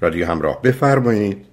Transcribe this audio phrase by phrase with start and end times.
[0.00, 0.62] رادیو همراه.
[0.62, 1.46] بفرمایید.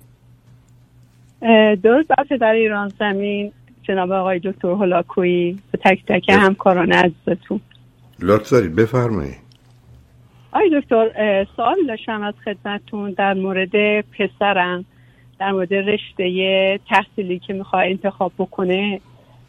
[1.84, 3.52] درست بر در ایران زمین
[3.84, 7.60] جناب آقای دکتر هلاکویی به تک تک همکاران عزیزتون.
[8.20, 8.76] لطف دارید.
[8.76, 9.38] بفرمایید.
[10.52, 14.86] آقای دکتر سوال داشتم از خدمتون در مورد پسرم
[15.40, 19.02] در مورد رشته تحصیلی که می‌خواد انتخاب بکنه.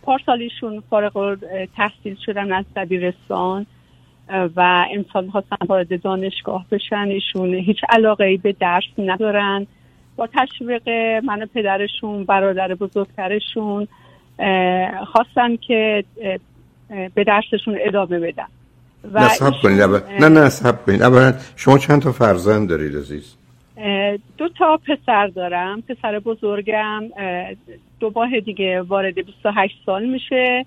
[0.02, 1.38] پارسالیشون فارغ
[1.76, 3.66] تحصیل شدن از دبیرستان.
[4.28, 9.66] و امسال خواستن وارد دانشگاه بشن ایشون هیچ علاقه ای به درس ندارن.
[10.16, 10.88] با تشویق
[11.24, 13.88] من و پدرشون برادر بزرگترشون
[15.06, 16.04] خواستن که
[17.14, 18.46] به درسشون ادامه بدن.
[19.12, 19.80] و نه سب کنید.
[20.20, 21.02] نه نه سب کنید.
[21.02, 23.36] اولا شما چند تا فرزند دارید عزیز؟
[24.38, 25.82] دو تا پسر دارم.
[25.82, 27.02] پسر بزرگم
[28.00, 30.66] دو ماه دیگه وارد 28 سال میشه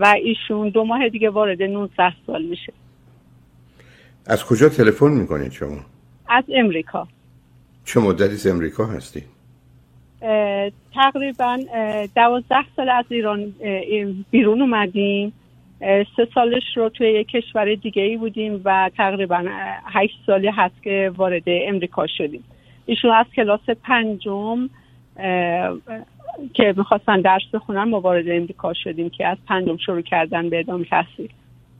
[0.00, 2.72] و ایشون دو ماه دیگه وارد 19 سال میشه.
[4.26, 5.78] از کجا تلفن می‌کنید شما؟
[6.28, 7.08] از امریکا
[7.84, 9.22] چه مدتی از امریکا هستی؟
[10.94, 11.58] تقریبا
[12.16, 13.54] دوازده سال از ایران
[14.30, 15.32] بیرون اومدیم
[16.16, 19.44] سه سالش رو توی یک کشور دیگه ای بودیم و تقریبا
[19.92, 22.44] هشت سالی هست که وارد امریکا شدیم
[22.86, 24.68] ایشون از کلاس پنجم
[26.54, 30.84] که می‌خواستن درس بخونن ما وارد امریکا شدیم که از پنجم شروع کردن به ادامه
[30.84, 31.28] تحصیل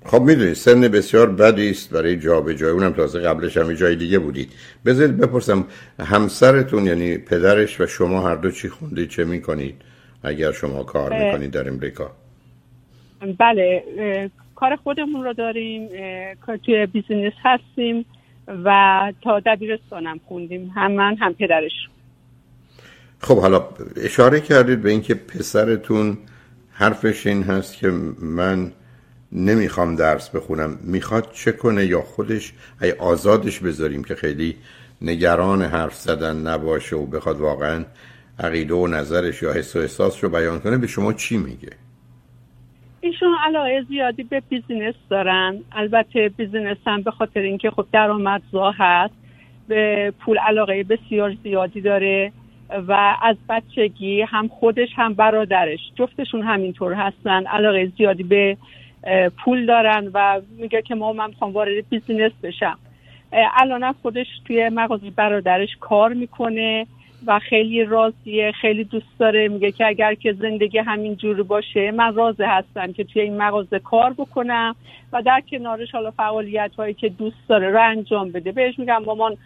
[0.05, 2.17] خب می‌دونید سن بسیار بدی است برای
[2.57, 4.53] جای اونم تازه قبلش هم جای دیگه بودید.
[4.87, 5.65] بذارید بپرسم
[6.01, 9.75] همسرتون یعنی پدرش و شما هر دو چی خوندید چه می‌کنید؟
[10.23, 12.11] اگر شما کار می‌کنید در امریکا.
[13.39, 13.83] بله
[14.55, 15.89] کار خودمون رو داریم
[16.65, 18.05] توی بیزینس هستیم
[18.65, 20.73] و تا دبیرستانم خوندیم.
[20.75, 21.73] هم من هم پدرش.
[23.21, 23.65] خب حالا
[23.97, 26.19] اشاره کردید به اینکه پسرتون
[26.73, 28.73] حرفش این هست که من
[29.33, 30.79] نمی‌خوام درس بخونم.
[30.85, 32.53] می‌خواد چه کنه یا خودش؟
[32.83, 34.57] ای آزادش بذاریم که خیلی
[35.03, 37.85] نگران حرف زدن نباشه و بخواد واقعا
[38.39, 40.79] عقیده و نظرش یا حس و احساسش رو بیان کنه.
[40.79, 41.71] به شما چی میگه؟
[43.01, 45.61] ایشون علاقه زیادی به business دارن.
[45.73, 49.15] البته business هم به خاطر اینکه خب درآمدزا هست
[49.69, 52.33] به پول علاقه بسیار زیادی داره
[52.89, 57.47] و از بچگی هم خودش هم برادرش جفتشون همینطور هستن.
[57.47, 58.57] علاقه زیادی به
[59.45, 62.79] پول دارن و میگه که ما من می‌خوام وارد بیزینس بشم.
[63.33, 66.87] الان خودش توی مغازه برادرش کار می‌کنه
[67.27, 69.49] و خیلی راضیه خیلی دوست داره.
[69.49, 73.79] میگه که اگر که زندگی همین جور باشه من راضی هستم که توی این مغازه
[73.79, 74.77] کار بکنم
[75.13, 78.53] و در کنارش حالا فعالیت هایی که دوست داره رو انجام بده.
[78.53, 79.37] بهش میگم مامان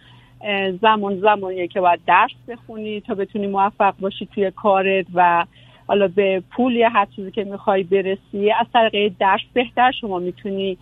[0.81, 5.44] زمان زمانیه که باید درس بخونی تا بتونی موفق باشی توی کارت و
[5.87, 10.79] حالا به پول یا هر چیزی که می‌خوای برسی از طریق درس بهتر شما می‌تونی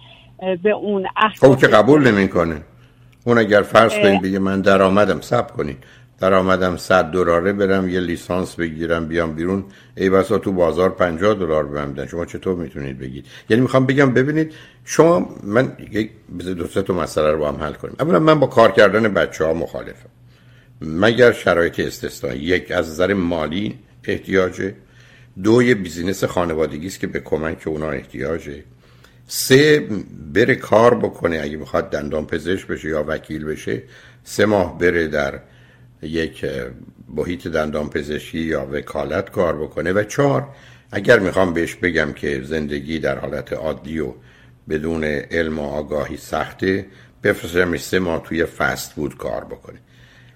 [0.62, 2.60] به اون احساس خب که قبول نمی‌کنه.
[3.24, 5.76] اون اگر فرض کنید بگه من درآمدم سب کنید.
[6.20, 9.64] درآمدم 100 دلاره برم یه لیسانس بگیرم بیام بیرون.
[9.96, 14.54] ای بسا تو بازار 50 دلار بهم شما چطور می‌تونید بگید؟ یعنی می‌خوام بگم ببینید
[14.84, 17.96] شما من یک دو سه تا مسئله رو با هم حل کنیم.
[18.00, 20.08] اولا من با کار کردن بچه ها مخالفم.
[20.80, 24.74] مگر شرایط استثنایی؟ یک از نظر مالی احتیاجه.
[25.42, 28.64] دو یه بیزینس خانوادگی است که به کمک اونا احتیاجه.
[29.26, 29.88] سه
[30.34, 33.82] بره کار بکنه اگه می‌خواد دندان پزشک بشه یا وکیل بشه
[34.24, 35.40] سه ماه بره در
[36.02, 36.44] یک
[37.08, 39.92] محیط دندان پزشکی یا وکالت کار بکنه.
[39.92, 40.48] و چهار
[40.92, 44.12] اگر می‌خوام بهش بگم که زندگی در حالت عادی و
[44.68, 46.86] بدون علم و آگاهی سخته
[47.22, 49.78] بفرستمش سه ماه توی فست بود کار بکنه.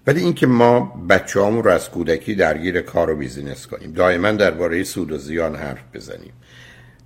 [0.09, 3.93] ولی اینکه ما بچه رو از کودکی درگیر کار و بیزینس کنیم.
[3.93, 6.33] دائما درباره سود و زیان حرف بزنیم.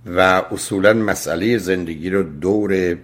[0.05, 0.19] و
[0.51, 2.97] اصولا مسئله زندگی رو دور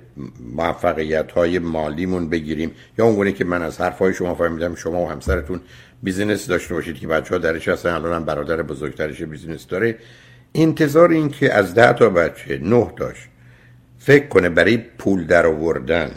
[0.56, 2.72] موفقیت های مالیمون بگیریم.
[2.98, 5.60] یا اونگونه که من از حرف های شما فهمیدم شما و همسرتون
[6.04, 9.98] business داشته باشید که بچه ها درش هستن الان هم برادر بزرگترش business داره.
[10.56, 13.24] انتظار این که از ده تا بچه نه تاش
[13.98, 16.12] فکر کنه برای پول در آوردن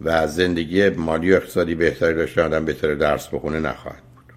[0.00, 4.34] و زندگی مالی و اقتصادی بهتری داشته آدم بهتر درس بخونه نخواهد بود.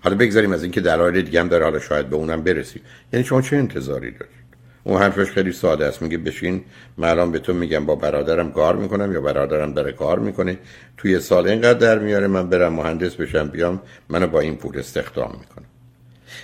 [0.00, 2.82] حالا بگذاریم از اینکه دلایل دیگه هم داره حالا شاید به اونم برسیم.
[3.12, 4.42] یعنی شما چه انتظاری دارید؟
[4.84, 6.02] اون حرفش خیلی ساده است.
[6.02, 6.64] میگه بشین
[7.02, 10.58] الان به تو میگم با برادرم کار می‌کنم یا برادرم داره کار می‌کنه.
[10.96, 15.30] توی سال اینقدر در میاره من برم مهندس بشم بیام منو با این پول استخدام
[15.40, 15.66] می‌کنم.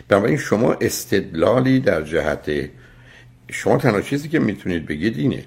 [0.09, 2.51] بنابراین شما استدلالی در جهت
[3.51, 5.45] شما تنها چیزی که می‌تونید بگید اینه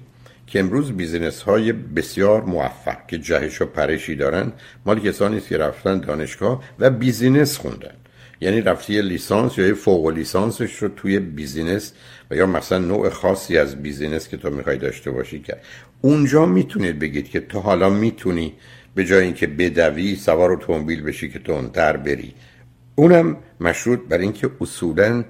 [0.52, 4.52] که امروز business های بسیار موفق که جهش و پرشی دارن
[4.86, 7.94] مال کسانی که رفتن دانشگاه و business خوندن.
[8.40, 11.92] یعنی رفتی لیسانس یا فوق لیسانسش رو توی business
[12.30, 15.64] و یا مثلا نوع خاصی از بیزینس که تو می‌خوای داشته باشی کرد
[16.00, 18.52] اونجا می‌تونید بگید که تو حالا می‌تونی
[18.94, 22.34] به جای اینکه بدوی سوار اتومبیل بشی که تندتر بری.
[22.94, 25.24] اونم مشروط بر اینکه اصولا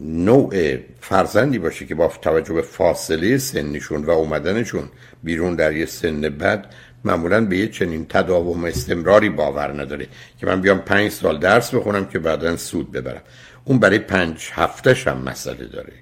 [0.00, 4.88] نوع فرزندی باشه که با توجه به فاصله سنیشون و اومدنشون
[5.22, 6.66] بیرون در یه سن بد
[7.04, 10.06] معمولا به یه چنین تداوم استمراری باور نداره
[10.40, 13.22] که من بیام پنج سال درس بخونم که بعدا سود ببرم.
[13.64, 15.92] اون برای پنج هفتهش هم مسئله داره.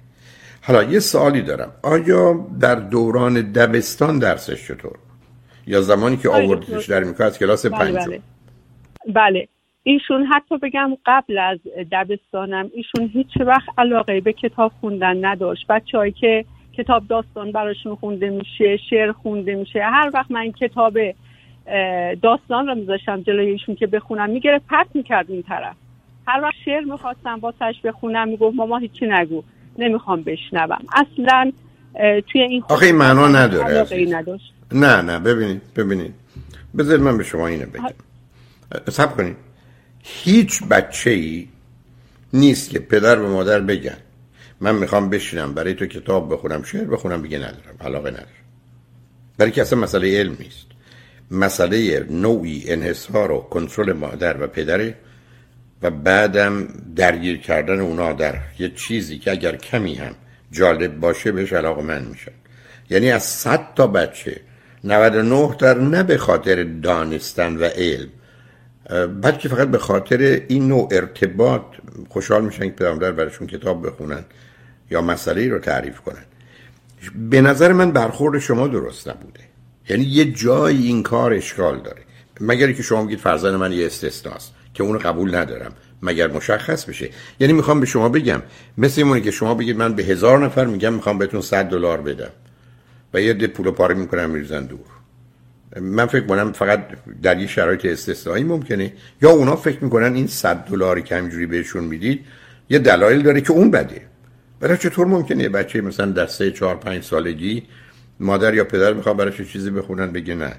[0.61, 1.71] حالا یه سوالی دارم.
[1.81, 4.95] آیا در دوران دبستان درسش چطور؟
[5.67, 8.21] یا زمانی که آوردیش در می‌کرد از کلاس بله پنجم؟ بله.
[9.13, 9.47] بله.
[9.83, 11.59] ایشون حتی بگم قبل از
[11.91, 15.67] دبستانم ایشون هیچ وقت علاقه به کتاب خوندن نداشت.
[15.67, 16.45] بچههایی که
[16.77, 20.97] کتاب داستان براشون خونده میشه شعر خونده میشه هر وقت من کتاب
[22.21, 25.75] داستان رو میذاشتم جلوی ایشون که بخونم میگره پرت می‌کرد این طرف.
[26.27, 29.43] هر وقت شعر می‌خواستم واسش بخونم می‌گفت ماما هیچی نگو
[29.77, 30.85] نمی‌خوام بشنوم.
[30.93, 31.51] اصلا
[32.27, 33.85] توی این آخه این معنا نداره
[34.71, 36.13] نه نه ببینید ببینید.
[36.77, 37.89] بذارید من به شما اینو بگم.
[38.89, 39.35] سب کنید.
[40.03, 41.47] هیچ بچه ای
[42.33, 43.97] نیست که پدر و مادر بگن
[44.61, 48.27] من می‌خوام بشینم برای تو کتاب بخونم شعر بخونم بگه ندارم علاقه ندارم.
[49.37, 50.65] برای که اصلا مسئله علم نیست.
[51.31, 54.95] مسئله نوعی انحصار و کنترل مادر و پدره
[55.81, 60.15] و بعدم درگیر کردن اونا در یه چیزی که اگر کمی هم
[60.51, 62.31] جالب باشه بهش علاقه من میشن
[62.89, 64.41] یعنی از صد تا بچه
[64.83, 68.09] 99 در نه به خاطر دانستن و علم
[69.21, 71.61] بلکه فقط به خاطر این نوع ارتباط
[72.09, 74.25] خوشحال میشن که پدر براشون کتاب بخونن
[74.91, 76.23] یا مسئله رو تعریف کنن.
[77.29, 79.39] به نظر من برخورد شما درست نبوده.
[79.89, 82.01] یعنی یه جایی این کار اشکال داره.
[82.41, 85.71] مگر که شما بگید فرزند من یه استثناست که اونو قبول ندارم.
[86.01, 87.09] مگر مشخص بشه؟
[87.39, 88.41] یعنی می‌خوام به شما بگم
[88.77, 92.31] مثل اینه که شما بگید من به هزار نفر میگم می‌خوام بهتون 100 دلار بدم
[93.13, 94.92] و یه ده پول پاره می‌کنم میریزن دور.
[95.81, 96.87] من فکر کنم فقط
[97.21, 98.93] در یه شرایط استثنایی ممکنه.
[99.21, 102.25] یا اونا فکر می‌کنن این 100 دلاری که همینجوری بهشون می‌دید
[102.69, 104.01] یه دلایل داره که اون بده.
[104.59, 107.63] برای چطور ممکنه بچه مثلا در سه چهار پنج سالگی
[108.19, 110.53] مادر یا پدر می‌خواد براش یه چیزی بخونن بگه نه.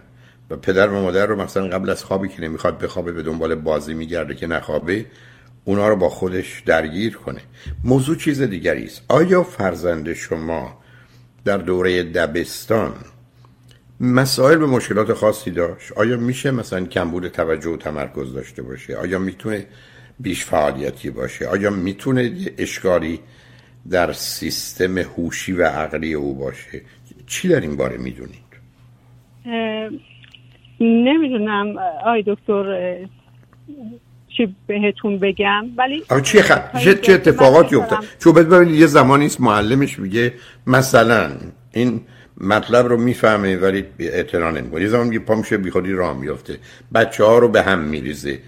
[0.50, 3.94] و پدر و مادر رو مثلا قبل از خوابی که نمی‌خواد بخوابه به دنبال بازی
[3.94, 5.06] میگرده که نخوابه
[5.64, 7.40] اونا رو با خودش درگیر کنه.
[7.84, 9.02] موضوع چیز دیگری است.
[9.08, 10.78] آیا فرزند شما
[11.44, 12.94] در دوره دبستان
[14.00, 15.92] مسائل به مشکلات خاصی داشت.
[15.92, 19.66] آیا میشه مثلا کمبود توجه و تمرکز داشته باشه؟ آیا می‌تونه
[20.20, 23.20] بیش فعالیتی باشه؟ آیا می‌تونه اشکالی
[23.90, 26.82] در سیستم هوشی و عقلی او باشه؟
[27.26, 28.44] چی در این باره می‌دونید؟
[30.80, 31.74] نمی‌دونم.
[32.06, 32.96] آی دکتر
[34.36, 36.78] چی بهتون بگم؟ ولی چی خ...
[36.84, 40.32] چه, چه اتفاقاتی افتاد؟ چون ببینید یه زمانی است معلمش میگه
[40.66, 41.30] مثلا
[41.72, 42.00] این
[42.40, 46.58] مطلب رو می‌فهمه ولی اعتنا نمی‌کنه یه زمان پا میشه بی خودی راه میفته
[46.94, 48.38] بچه ها رو به هم میریزه.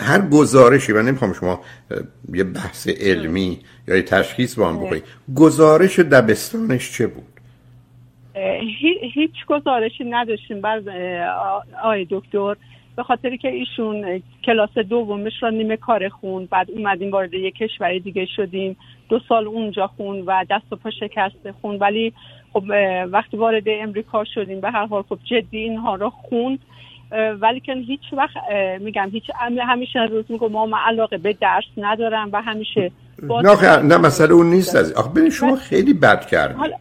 [0.00, 1.60] هر گزارشی من نمی‌خوام شما
[2.32, 3.58] یه بحث علمی
[3.88, 5.04] یا یه تشخیص با هم بکنید
[5.36, 7.24] گزارش دبستانش چه بود؟
[9.14, 10.60] هیچ گزارشی نداشتیم.
[10.60, 10.80] بر
[11.84, 12.56] آی دکتر
[12.96, 16.48] به خاطری که ایشون کلاس دومش را نیمه کار خون.
[16.50, 18.76] بعد اومدیم وارد یک کشور دیگه شدیم.
[19.08, 22.12] دو سال اونجا خون و دست و پا شکسته خون ولی
[22.52, 22.64] خب
[23.12, 26.58] وقتی وارد امریکا شدیم به هر حال خب جدی اینها را خوند.
[27.12, 28.36] اه، ولی که هیچ وقت
[28.80, 29.22] میگم هیچ
[29.68, 32.90] همیشه روز میگم ما علاقه به درس ندارم و همیشه
[33.22, 36.76] نه نه مسئله اون نیست از آخه ببین شما خیلی بد کردید حالا-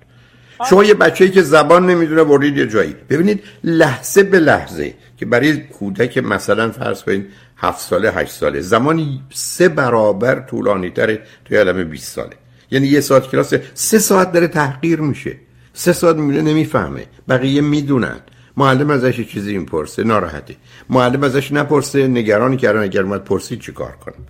[0.70, 2.96] شما یه بچه‌ای که زبان نمی‌دونه بردید یه جایی.
[3.10, 7.26] ببینید لحظه به لحظه که برای کودک مثلا فرض کنید
[7.58, 8.62] هفت ساله هشت ساله.
[8.62, 12.36] زمانی سه برابر طولانی تره توی عالم 20 ساله.
[12.72, 15.36] یعنی یه ساعت کلاس سه ساعت داره تحقیر میشه.
[15.74, 17.06] سه ساعت می‌بینه نمی‌فهمه.
[17.30, 18.20] بقیه می‌دونن.
[18.58, 20.56] معلم ازش چیزی می‌پرسه ناراحته.
[20.90, 22.80] معلم ازش نپرسه نگرانی کردن.
[22.80, 24.26] اگر اومد پرسید چی کار کنم؟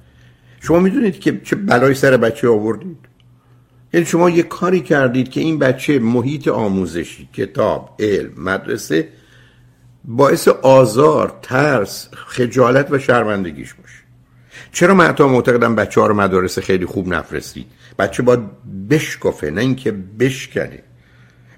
[0.61, 2.97] شما می‌دونید که چه بلایی سر بچه آوردید؟
[3.93, 9.07] یعنی شما یه کاری کردید که این بچه محیط آموزشی کتاب علم مدرسه
[10.07, 13.95] باعث آزار ترس خجالت و شرمندگیش باشه.
[14.71, 17.65] چرا من حتی معتقدم بچه ها رو مدارس خیلی خوب نفرستید؟
[17.99, 18.39] بچه باید
[18.89, 20.79] بشکفه نه اینکه بشکنه.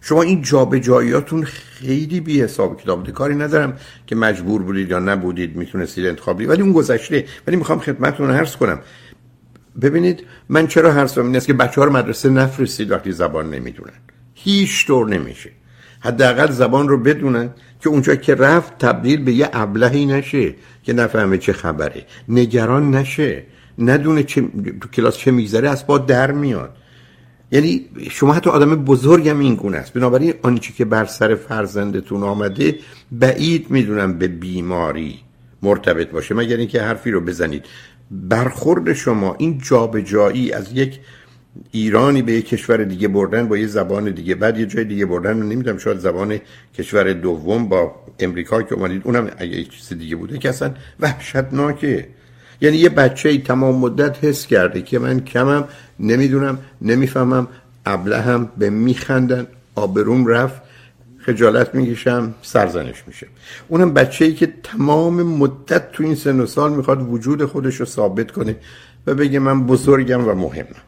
[0.02, 2.82] شما این جابجاییاتون خیلی بی حساب.
[2.82, 3.78] کتاب بوده کاری ندارم
[4.08, 7.26] که مجبور بودید یا نبودید می‌تونستید انتخاب ولی اون گذشته.
[7.48, 8.80] ولی می‌خوام خدمتتون عرض کنم.
[9.82, 13.94] ببینید من چرا حرفم این است که بچه ها رو مدرسه نفرستید وقتی زبان نمی‌دونن؟
[14.34, 15.50] هیچ طور نمیشه.
[16.00, 17.50] حداقل زبان رو بدونن.
[17.80, 22.06] که اونجا که رفت تبدیل به یه ابلهی نشه که نفهمه چه خبره.
[22.30, 23.44] نگران نشه.
[23.80, 24.42] ندونه چه
[24.82, 26.76] تو کلاس چه میگذره از با در میاد.
[27.52, 29.94] یعنی شما حتی آدم بزرگم این گونه است.
[29.94, 32.80] بنابراین آنچه که بر سر فرزندتون آمده
[33.12, 35.20] بعید می‌دونم به بیماری
[35.62, 36.36] مرتبط باشه.
[36.36, 37.66] مگر اینکه حرفی رو بزنید.
[38.12, 41.00] برخورد شما این جابجایی از یک
[41.72, 44.36] ایرانی به یک کشور دیگه بردن با یه زبان دیگه.
[44.36, 46.40] بعد یه جای دیگه بردن نمی‌دونم شاید زبان
[46.78, 52.08] کشور دوم با امریکا که اومدید اونم اگه چیز دیگه بوده که اصلا وحشتناکه.
[52.62, 55.64] یعنی یه بچه ای تمام مدت حس کرده که من کمم
[56.00, 57.48] نمی‌دونم نمی‌فهمم
[57.86, 60.62] هم به میخندن آبروم رفت
[61.18, 63.28] خجالت می‌کشم سرزنش میشه.
[63.68, 67.86] اونم بچه ای که تمام مدت تو این سن و سال می‌خواد وجود خودش رو
[67.86, 68.56] ثابت کنه
[69.08, 70.82] و بگه من بزرگم و مهمم.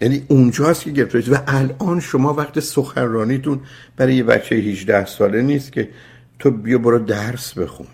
[0.00, 3.60] یعنی اونجاست که گرفته و الان شما وقت سخنرانیتون
[3.96, 5.88] برای یه بچه 18 ساله نیست که
[6.38, 7.86] تو بیا برو درس بخون.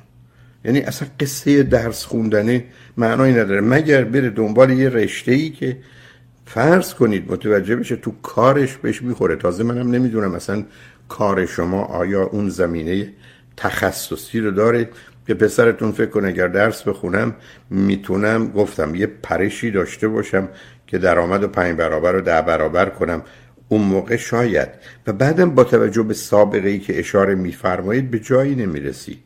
[0.64, 2.64] یعنی اصلا قصه درس خوندنه
[2.97, 3.61] معنایی نداره.
[3.61, 5.76] مگر بره دنبال یه رشته ای که
[6.47, 9.37] فرض کنید متوجه بشه تو کارش بهش می‌خوره.
[9.37, 10.64] تازه منم نمی‌دونم اصلا
[11.09, 13.09] کار شما آیا اون زمینه
[13.56, 14.88] تخصصی رو داره؟
[15.26, 17.35] که پسرتون فکر کنه اگر درس بخونم
[17.71, 20.49] می‌تونم گفتم یه پرشی داشته باشم
[20.92, 23.22] که درآمد و پنج برابر و ده برابر کنم.
[23.68, 24.68] اون موقع شاید.
[25.06, 29.18] و بعدم با توجه به سابقه ای که اشاره میفرمایید به جایی نمی‌رسید.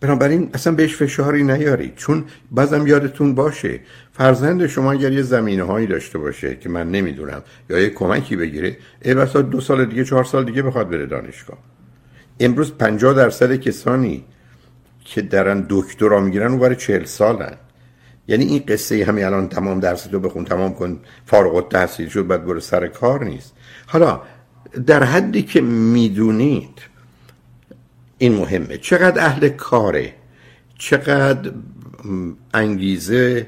[0.00, 1.94] بنابراین اصلا بهش فشاری نیارید.
[1.96, 3.80] چون بازم یادتون باشه
[4.12, 8.76] فرزند شما اگر یه زمینه هایی داشته باشه که من نمی‌دونم یا یه کمکی بگیره
[9.02, 11.58] ای بسا دو سال دیگه چهار سال دیگه بخواد بره دانشگاه.
[12.40, 14.24] امروز پنجاه درصد کسانی
[15.04, 17.54] که درن دکترا می‌گیرن اون برای چهل سالن.
[18.28, 22.44] یعنی این قصه همین الان تمام درس تو بخون تمام کن فارغ التحصیل شد بعد
[22.44, 23.52] برو سر کار نیست.
[23.86, 24.20] حالا
[24.86, 26.78] در حدی که می‌دونید
[28.18, 28.78] این مهمه.
[28.78, 30.14] چقدر اهل کاره
[30.78, 31.50] چقدر
[32.54, 33.46] انگیزه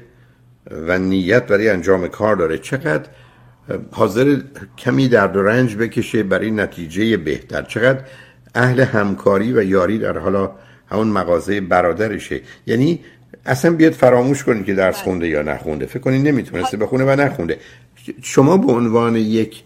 [0.71, 3.09] و نیت برای انجام کار داره چقدر
[3.91, 4.41] حاضر
[4.77, 8.01] کمی درد و رنج بکشه برای نتیجه بهتر چقدر
[8.55, 10.51] اهل همکاری و یاری در حالا
[10.91, 12.41] همون مغازه برادرشه.
[12.67, 12.99] یعنی
[13.45, 15.85] اصلا بیاد فراموش کنید که درس خونده یا نخونده.
[15.85, 17.57] فکر کنید نمی‌تونسته بخونه و نخونده.
[18.21, 19.63] شما به عنوان یک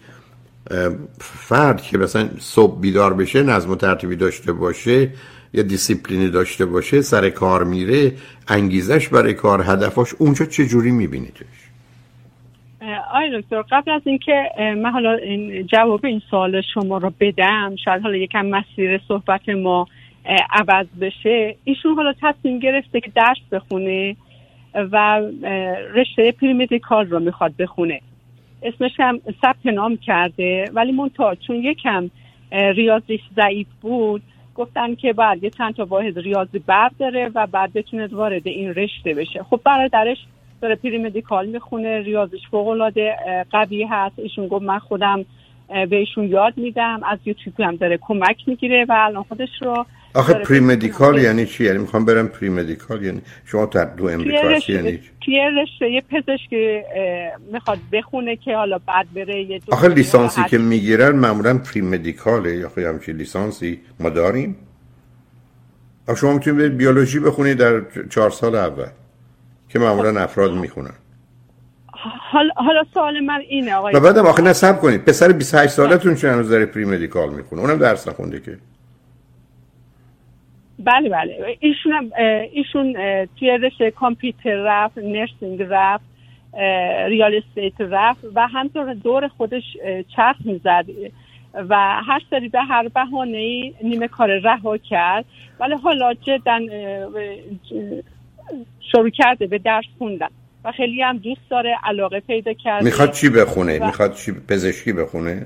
[1.19, 5.09] فرد که مثلا صبح بیدار بشه نظم و ترتیبی داشته باشه
[5.53, 8.11] یا دیسیپلینی داشته باشه سر کار میره
[8.47, 11.65] انگیزش برای کار هدفاش اونجا چه جوری میبینیدش
[13.13, 18.01] آی دکتر قبل از اینکه من حالا این جواب این سوال شما رو بدم شاید
[18.01, 19.87] حالا یکم مسیر صحبت ما
[20.49, 24.15] عوض بشه ایشون حالا تصمیم گرفته که درس بخونه
[24.75, 25.21] و
[25.93, 28.01] رشته premedical رو می‌خواد بخونه.
[28.63, 32.09] اسمش هم ثبت نام کرده ولی منتها چون یکم
[32.51, 34.21] ریاضیش ضعیف بود
[34.55, 39.13] گفتن که بعد یه چند تا واحد ریاضی برداره و بعد بتونه وارد این رشته
[39.13, 39.43] بشه.
[39.43, 40.17] خب برادرش
[40.61, 43.15] داره premedical می‌خونه ریاضیش فوق العاده
[43.51, 44.19] قوی هست.
[44.19, 45.25] ایشون گفت من خودم
[45.89, 51.17] بهشون یاد میدم از یوتیوب هم داره کمک می‌گیره و الان خودش رو آخه پریمدیکال
[51.17, 56.01] یعنی چی؟ یعنی می‌خوام برم پریمدیکال؟ یعنی شما تا دو امریکا یعنی توی رشته یه
[56.01, 56.53] پزشک
[57.51, 62.55] می‌خواد بخونه که حالا بعد بره یه آخه لیسانسی که می‌گیرن معمولا پریمدیکاله.
[62.55, 64.55] یا خیلی همچین لیسانسی ما داریم.
[66.07, 68.87] آخه شما می‌تونید برید بیولوژی بخونید در چهار سال اول
[69.69, 70.17] که معمولا خب.
[70.17, 70.93] افراد می‌خونن.
[72.31, 75.05] حالا حالا سوال من اینه آقای بعدم آخه صبر کنید.
[75.05, 78.57] پسر 28 سالتون چه هنوز داره premedical می‌خونه؟ اونم درس نخونده که.
[80.79, 81.57] بله بله.
[81.59, 82.11] ایشون
[82.51, 82.93] ایشون
[83.39, 86.05] توی رشته کامپیوتر رفت nursing رفت
[87.07, 89.63] real estate رفت و همطور دور خودش
[90.15, 90.85] چرخ می‌زد.
[91.69, 91.75] و
[92.07, 95.25] هر سری به هر بهانه ای نیمه کار رها کرد.
[95.59, 96.59] ولی حالا جدا
[98.91, 100.27] شروع کرده به درس خوندن.
[100.63, 102.85] و خیلی هم دوست داره علاقه پیدا کرده.
[102.85, 103.85] می‌خواد چی بخونه؟ و...
[103.85, 105.45] می‌خواد چی پزشکی بخونه؟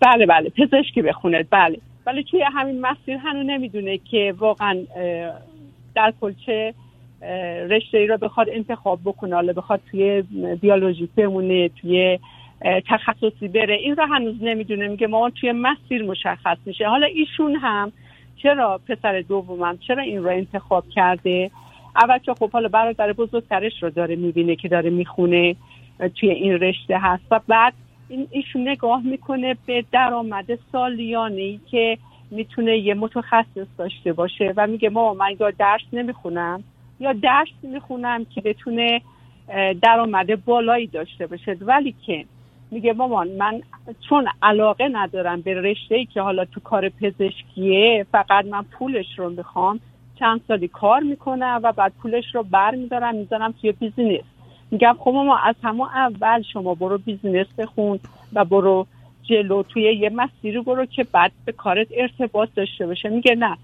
[0.00, 0.50] بله بله.
[0.50, 1.42] پزشکی بخونه.
[1.50, 1.78] بله.
[2.06, 4.78] ولی توی همین مسیر هنو نمی‌دونه که واقعا
[5.94, 6.74] در کل چه
[7.70, 9.34] رشته ای رو بخواد انتخاب بکنه.
[9.34, 10.22] حالا بخواد توی
[10.60, 12.18] بیولوژی بمونه توی
[12.86, 13.74] تخصصی بره.
[13.74, 14.88] این رو هنوز نمی‌دونه.
[14.88, 16.88] میگه ما توی مسیر مشخص میشه.
[16.88, 17.92] حالا ایشون هم
[18.36, 21.50] چرا پسر دومم چرا این رو انتخاب کرده؟
[21.96, 25.56] اول که خب حالا برادر بزرگترش رو داره می‌بینه که داره می‌خونه
[26.14, 27.24] توی این رشته هست.
[27.30, 27.72] و بعد
[28.08, 31.98] این ایشون نگاه می‌کنه به درآمد سالیانه ای که
[32.30, 36.62] می‌تونه یه متخصص داشته باشه و میگه ما من یا درس nemikhunam
[37.00, 39.00] یا درس می‌خونم که بتونه
[39.82, 41.56] درآمد بالایی داشته باشه.
[41.60, 42.24] ولی که
[42.70, 43.62] میگه مامان من
[44.08, 49.30] چون علاقه ندارم به رشته ای که حالا تو کار پزشکیه فقط من پولش رو
[49.30, 49.80] می‌خوام
[50.18, 54.20] چند سالی کار می‌کنم و بعد پولش رو بر میدارم می‌ذارم توی business.
[54.70, 57.98] میگم خب ما از همون اول شما برو business بخون
[58.32, 58.86] و برو
[59.22, 63.08] جلو توی یه مسیری برو که بعد به کارت ارتباط داشته باشه.
[63.08, 63.56] میگه نه.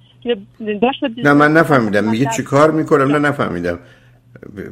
[1.25, 2.11] نه من نفهمیدم.
[2.11, 3.79] میگه چی کار می‌کنم؟ نه نفهمیدم.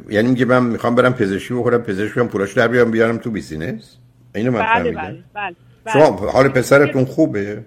[0.09, 3.97] یعنی میگه من می‌خوام برم پزشکی بخونم پزشکی هم پولاش در بیارم بیارم تو business؟
[4.35, 5.01] اینو من بله فهمیدم.
[5.01, 6.31] بله بله شما بله.
[6.31, 7.63] حال پسرتون خوبه؟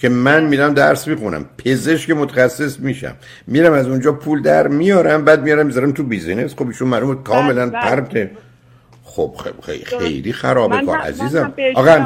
[0.00, 1.44] که من میرم درس می‌خونم.
[1.64, 3.14] پزشک متخصص میشم.
[3.46, 6.54] میرم از اونجا پول در میارم بعد میارم می‌ذارم تو بیزینس.
[6.54, 8.30] خب ایشون معلومه کاملا پرته
[9.04, 11.54] خب خیلی خیلی خرابه کار عزیزم.
[11.74, 12.04] آقا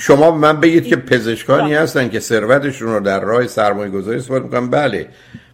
[0.00, 4.70] شما من بگید که پزشکانی هستن که ثروتشون رو در راه سرمایه گذاری استفاده می‌کنن.
[4.70, 5.08] بله.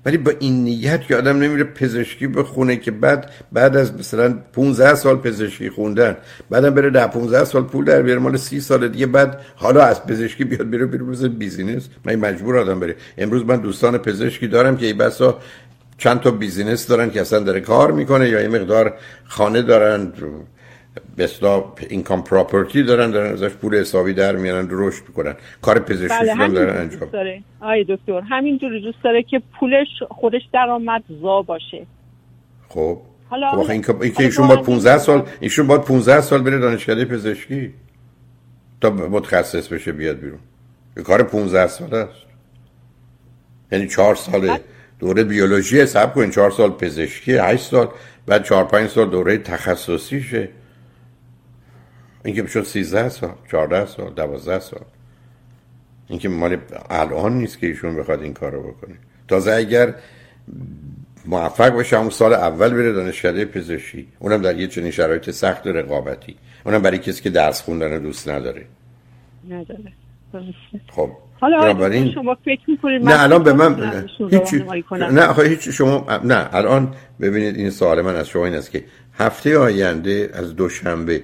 [0.07, 4.95] ولی با این نیت که آدم نمیره پزشکی بخونه که بعد بعد از مثلا 15
[4.95, 6.17] سال پزشکی خوندن
[6.51, 10.07] بعدم بره در 15 سال پول در بیاره مال 30 سال دیگه بعد حالا از
[10.07, 11.89] پزشکی بیاد بره بره بزن business.
[12.05, 12.97] مگه مجبوره آدم بره.
[13.19, 15.39] امروز من دوستان پزشکی دارم که ای بسا
[15.99, 18.95] چند تا business دارن که اصلا داره کار می‌کنه یا یه مقدار
[19.25, 20.13] خانه دارن.
[21.19, 25.35] اصطلاح income property دارن دارن ازش پول حسابی در میارن رشد می‌کنن.
[25.63, 27.11] کار پزشکی بله دارن انجام.
[27.11, 27.43] داره.
[27.61, 31.87] آی دکتر همینجوری دوست داره که پولش خودش درآمد زا باشه.
[32.69, 32.99] خب.
[33.31, 37.75] حالا خب این که ایشون باید 15 سال ایشون باید 15 سال بره دانشکده پزشکی.
[38.81, 40.39] تا متخصص بشه بیاد بیرون.
[40.97, 42.27] یه کار 15 سال است.
[43.73, 44.59] یعنی 4 سال
[44.99, 47.89] دوره بیولوژی حساب کنین 4 سال پزشکی 8 سال
[48.27, 50.49] بعد 4 5 سال دوره تخصصیشه.
[52.25, 54.81] اینکه بشد 13 سال 14 سال 12 سال.
[56.09, 56.57] اینکه مال
[56.91, 58.95] الان نیست که ایشون بخواد این کارو بکنه.
[59.29, 59.95] تازه اگر
[61.27, 64.07] موفق بشه اون سال اول بره دانشکده پزشکی.
[64.19, 66.37] اونم در یه چنین شرایط سخت رقابتی.
[66.65, 68.65] اونم برای کسی که درس خوندن دوست نداره.
[69.51, 69.93] نداره.
[70.91, 71.11] خب
[71.41, 74.55] حالا شما فکر می‌کنید نه الان به من هیچ
[74.93, 78.85] نه هیچ شما نه الان ببینید این سوال من از شما این است که
[79.19, 81.23] هفته آینده از دوشنبه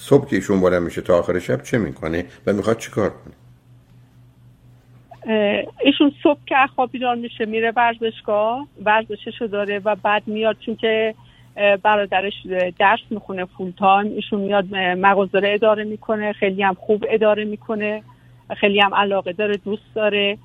[0.00, 3.34] صبح که ایشون بلند میشه تا آخر شب چه می‌کنه و می‌خواد چیکار کنه؟
[5.84, 11.14] ایشون صبح که خواب بیدار میشه میره ورزشگاه ورزششو داره و بعد میاد چون که
[11.82, 12.32] برادرش
[12.78, 18.02] درس می‌خونه فول تایم ایشون میاد مغازه اداره می‌کنه خیلی هم خوب اداره می‌کنه
[18.56, 20.38] خیلی هم علاقه داره دوست داره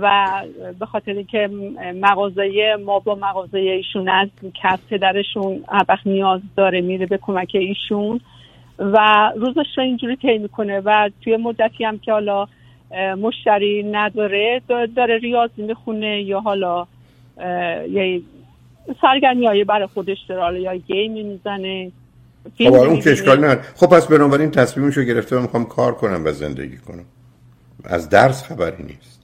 [0.00, 0.30] و
[0.78, 1.50] به خاطر اینکه
[1.94, 4.28] مغازه ما با مغازه ایشون از
[4.62, 8.20] کس پدرشون وقت نیاز داره میره به کمک ایشون
[8.78, 12.46] و روزش رو اینجوری طی می‌کنه و توی مدتی هم که حالا
[13.18, 14.62] مشتری نداره
[14.96, 16.86] داره ریاضی می‌خونه یا حالا
[17.90, 18.22] یه
[19.00, 21.92] سرگرمی هایی برای خودش داره یا گیمی می‌زنه
[22.58, 26.76] خب اون کشکال نه خب پس بنابراین تصمیمشو گرفته و می‌خوام کار کنم و زندگی
[26.76, 27.04] کنم.
[27.84, 29.22] از درس خبری نیست.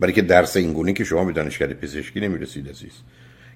[0.00, 3.02] برای که درس اینگونه که شما به دانشکده پزشکی نمی‌رسید عزیز.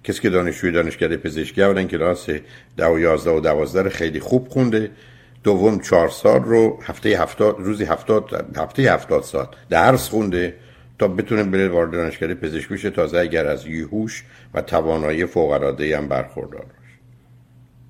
[0.04, 2.28] کسی که دانشجوی دانشکده پزشکی اولا کلاس
[2.76, 4.90] 10 و 11 و 12 خیلی خوب خونده.
[5.42, 10.54] دوم چهار سال رو هفته هفتاد روزی هفتاد هفته هفتاد ساعت درس خونده
[10.98, 12.90] تا بتونه بره وارد دانشکده پزشکی بشه.
[12.90, 16.98] تازه اگر از یهوش و توانایی فوق العاده هم برخوردار باشه.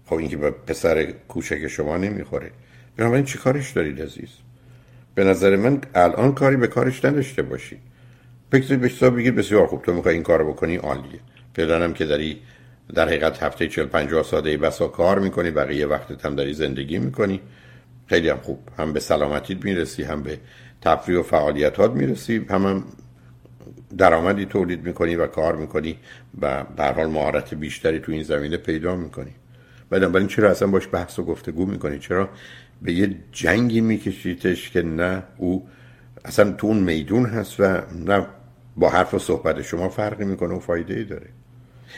[0.07, 2.51] خب این که پسر کوچک شما نمی‌خوره.
[2.97, 4.29] بنابراین چی کارش دارید عزیز؟
[5.15, 7.81] به نظر من الان کاری به کارش نداشته باشید
[8.53, 11.21] فکر به بگید بسیار خوب تو می‌خوای این کارو بکنی عالیه.
[11.55, 12.41] فعلا که داری
[12.95, 17.41] در حقیقت هفته 40 50 ساده بسا کار می‌کنی بقیه وقتت هم داری زندگی می‌کنی.
[18.07, 18.59] خیلی هم خوب.
[18.79, 20.39] هم به سلامتیت می‌رسی هم به
[20.81, 22.47] تفریح و فعالیتات می‌رسی.
[22.51, 22.85] هم, هم
[23.99, 25.99] درآمدی تولید می‌کنی و کار می‌کنی
[26.41, 29.31] و به حال مهارت بیشتری تو این زمینه پیدا می‌کنی.
[29.91, 32.29] بنابراین چرا اصلا باش بحث و گفتگو می‌کنی؟ چرا
[32.83, 35.69] به یه جنگی میکشیدش که نه او
[36.25, 38.27] اصلا تو اون میدون هست و نه
[38.77, 41.27] با حرف و صحبت شما فرقی می‌کنه و فایده ای داره؟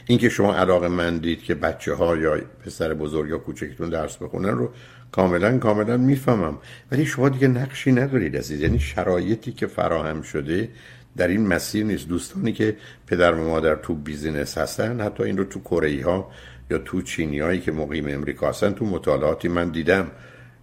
[0.07, 4.48] اینکه شما علاقه من دید که بچه ها یا پسر بزرگ یا کوچکتون درس بخونن
[4.48, 4.70] رو
[5.12, 6.59] کاملا کاملا می‌فهمم.
[6.92, 8.61] ولی شما دیگه نقشی ندارید عزیز.
[8.61, 10.68] یعنی شرایطی که فراهم شده
[11.16, 12.09] در این مسیر نیست.
[12.09, 12.76] دوستانی که
[13.07, 16.31] پدر و مادر تو بیزینس هستن حتی این رو تو کره ها
[16.70, 20.11] یا تو چینی هایی که مقیم امریکا هستن تو مطالعاتی من دیدم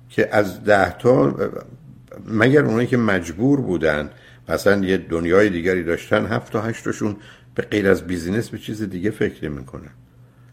[0.10, 1.36] که از ده تا
[2.28, 4.10] مگر اونایی که مجبور بودن
[4.50, 7.16] مثلا یه دنیای دیگری داشتن هفت تا هشتشون
[7.56, 9.92] به غیر از business به چیز دیگه فکر می‌کنن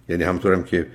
[0.09, 0.87] یعنی همطورم که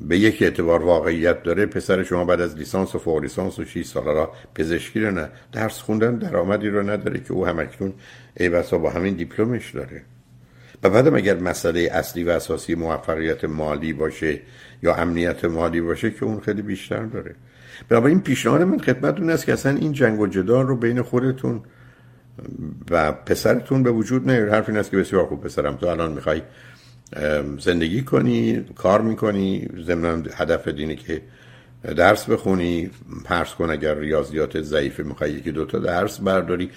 [0.00, 3.86] به یک اعتبار واقعیت داره پسر شما بعد از لیسانس و فوق لیسانس و 6
[3.86, 7.92] سال را پزشکی رو نه درس خوندن درآمدی رو نداره که او همکنون
[8.36, 10.02] ای بسا با همین دیپلمش داره.
[10.82, 14.40] و بعدم اگر مسئله اصلی و اساسی موفقیت مالی باشه
[14.82, 17.34] یا امنیت مالی باشه که اون خیلی بیشتر داره.
[17.88, 21.62] بنابراین پیشنهاد من خدمتتون است که اصلا این جنگ و جدال رو بین خودتون
[22.90, 26.42] و پسرتون به وجود نیاره حرف این است که بسیار خوب پسرم تو الان می‌خوای
[27.58, 31.22] زندگی کنی کار می‌کنی ضمن هدف دینی که
[31.96, 32.90] درس بخونی
[33.24, 36.70] پرس کن اگر ریاضیات ضعیفه می‌خوای یکی دوتا درس برداری.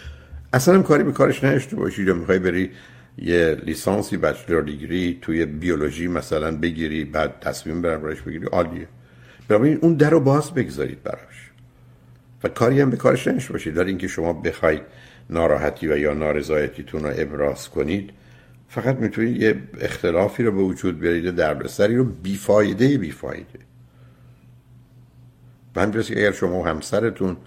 [0.53, 2.71] اصلا هم کاری به کارش نشته باشی یا می‌خوای بری
[3.17, 8.87] یه لیسانسی بچلر دیگری توی بیولوژی مثلا بگیری بعد تصمیم براش بگیری عالیه.
[9.47, 11.51] بنابراین اون در رو باز بگذارید براش.
[12.43, 14.81] و کاری هم به کارش نشته باشید در اینکه شما بخواید
[15.31, 18.09] ناراحتی و یا نارضایتیتون رو ابراز کنید
[18.69, 23.59] فقط می‌تونید یه اختلافی رو به وجود بیارید دردسری رو بیفایده بیفایده
[25.73, 27.37] به همین که اگر شما و همسرتون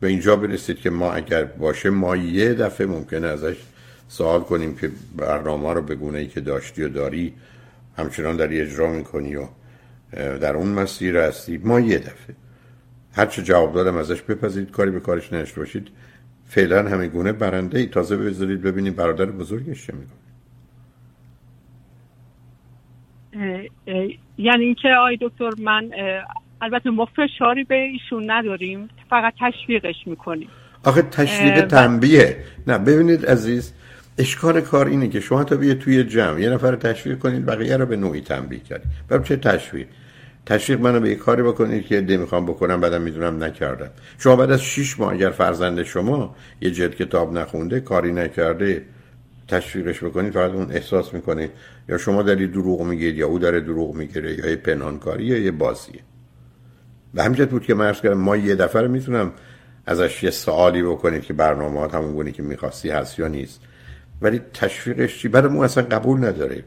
[0.00, 3.56] به اینجا برسید که ما اگر باشه ما یه دفعه ممکنه ازش
[4.08, 7.34] سوال کنیم که برنامه رو به گونه ای که داشتی و داری
[7.96, 9.46] همچنان داری اجرا می‌کنی و
[10.12, 11.58] در اون مسیر هستی.
[11.58, 12.36] ما یه دفعه.
[13.12, 15.88] هرچه جواب دادم ازش بپذیرید کاری به کارش نشته باشید.
[16.48, 20.18] فعلا همه گونه برنده ای تازه بذارید ببینید برادر بزرگش چه می‌کنه
[24.38, 25.90] یعنی اینکه آی دکتر من
[26.60, 30.48] البته ما فشاری به ایشون نداریم فقط تشویقش می‌کنیم.
[30.84, 32.36] آخه تشویق تنبیه.
[32.66, 33.72] نه ببینید عزیز
[34.18, 37.86] اشکال کار اینه که شما تا بیه توی جمع یه نفر تشویق کنید بقیه رو
[37.86, 39.86] به نوعی تنبیه کنید برای چه تشویق؟
[40.48, 44.50] تشویق منو به یه کاری بکنید که ده می‌خوام بکنم بعدم می‌دونم نکردم شما بعد
[44.50, 48.82] از 6 ماه اگر فرزند شما یه جلد کتاب نخونده کاری نکرده
[49.48, 51.50] تشویقش بکنید فقط اون احساس می‌کنه.
[51.88, 55.50] یا شما داری دروغ میگید یا او داره دروغ می‌گیره یا یه پنهانکاری یا یه
[55.50, 56.00] بازیه.
[57.14, 59.32] به همین بود که من کردم ما یه دفعه می‌تونم
[59.86, 63.60] ازش یه سوالی بکنید که برنامه همون گونه که می‌خواستی هست یا نیست.
[64.22, 66.64] ولی تشویقش چی؟ برای اصلا قبول نداره.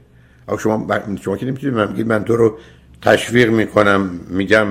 [0.48, 0.88] او شما
[1.22, 2.58] شما که نمی‌تونید من من تو رو
[3.02, 4.20] تشویق می‌کنم.
[4.30, 4.68] میگم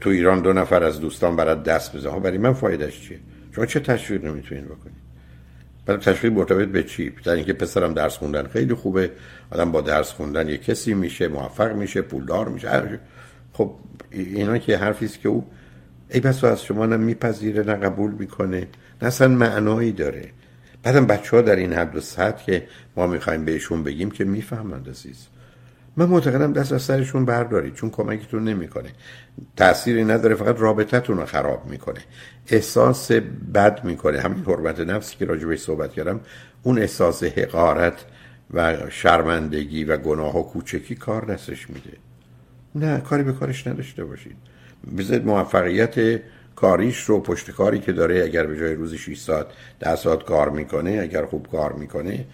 [0.00, 3.18] تو ایران دو نفر از دوستان برات دست بزن ولی من فایدهش چیه؟
[3.52, 5.06] شما چه تشویق نمی‌تونید بکنید؟
[5.86, 9.10] برای تشویق مرتبط به چی؟ در اینکه پسرم درس خوندن خیلی خوبه.
[9.50, 13.00] آدم با درس خوندن یه کسی میشه موفق میشه پولدار میشه
[13.52, 13.74] خب
[14.10, 15.46] اینا که حرفی است که او
[16.10, 18.68] ای بس از شما نه میپذیره نه قبول می‌کنه
[19.02, 20.30] نه اصلا معنایی داره.
[20.82, 24.88] بعدم بچه ها در این حد و سطح که ما می‌خوایم بهشون بگیم که می‌فهمند
[24.88, 25.26] عزیز.
[25.96, 28.88] من معتقدم دست از سرشون بردارید چون کمکتون نمی‌کنه.
[29.56, 32.00] تأثیری نداره فقط رابطتون رو خراب می‌کنه.
[32.48, 33.12] احساس
[33.54, 34.20] بد می‌کنه.
[34.20, 36.20] همین حرمت نفسی که راجبش صحبت کردم
[36.62, 38.04] اون احساس حقارت
[38.54, 41.96] و شرمندگی و گناه و کوچکی کار دستش میده.
[42.74, 44.36] نه کاری به کارش نداشته باشید.
[44.98, 46.20] بذارید موفقیت
[46.56, 49.46] کاریش رو پشت کاری که داره اگر به جای روزی 6 ساعت
[49.80, 52.24] 10 ساعت کار می‌کنه اگر خوب کار می‌کنه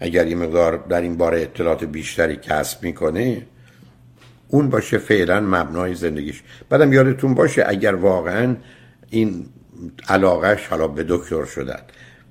[0.00, 3.42] اگر یه مقدار در این باره اطلاعات بیشتری کسب می‌کنه
[4.48, 6.42] اون باشه فعلا مبنای زندگیش.
[6.68, 8.56] بعدم یادتون باشه اگر واقعا
[9.10, 9.46] این
[10.08, 11.80] علاقش حالا به دکتر شدن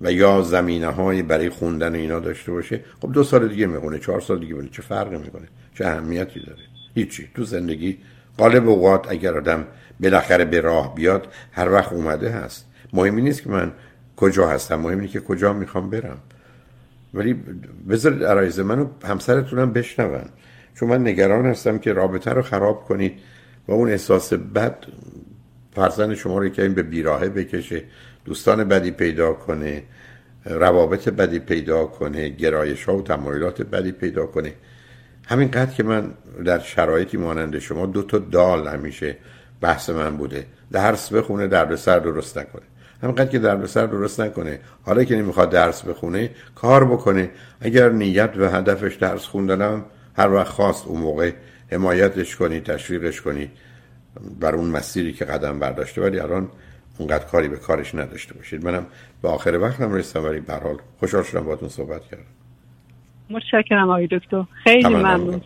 [0.02, 4.22] و یا زمینه های برای خوندن اینا داشته باشه خب دو سال دیگه می‌خونه چهار
[4.22, 6.62] سال دیگه می‌خونه چه فرقی می‌کنه؟ چه اهمیتی داره؟
[6.96, 7.30] هیچی.
[7.36, 7.98] تو زندگی
[8.38, 9.68] قالب اوقات اگر آدم
[10.00, 12.66] بالاخره به راه بیاد هر وقت اومده هست.
[12.94, 13.72] مهمی نیست که من
[14.16, 16.18] کجا هستم مهم که کجا می‌خوام برم.
[17.14, 17.44] ولی
[17.90, 20.26] بذارید عرایز منو همسرتونم بشنون.
[20.76, 23.20] چون من نگران هستم که رابطه رو خراب کنید
[23.68, 24.86] و اون احساس بد
[25.76, 27.84] فرزند شما رو که این به بیراهه بکشه
[28.26, 29.84] دوستان بدی پیدا کنه
[30.46, 34.54] روابط بدی پیدا کنه گرایش ها و تمایلات بدی پیدا کنه.
[35.28, 36.14] همینقدر که من
[36.46, 39.18] در شرایطی مانند شما دو تا دال همیشه
[39.62, 40.46] بحث من بوده.
[40.72, 42.62] درس بخونه درد سر درست نکنه.
[43.04, 44.60] همینقدر که درد سر درست نکنه.
[44.86, 47.30] حالا که نمی‌خواد درس بخونه کار بکنه.
[47.62, 49.86] اگر نیت و هدفش درس خوندنم
[50.18, 51.32] هر وقت خواست اون موقع
[51.72, 53.52] حمایتش کنی تشویقش کنی.
[54.40, 56.02] بر اون مسیری که قدم برداشته.
[56.02, 56.48] ولی الان
[56.98, 58.66] اونقدر کاری به کارش نداشته باشید.
[58.66, 58.86] منم
[59.22, 62.24] به آخر وقتم رسیدم ولی به حال خوشحال شدم باهاتون صحبت کردم.
[63.30, 64.44] متشکرم آقای دکتر.
[64.64, 65.42] خیلی ممنون.